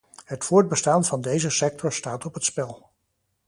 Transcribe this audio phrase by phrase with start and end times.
[0.25, 2.89] Het voortbestaan van deze sector staat op het spel.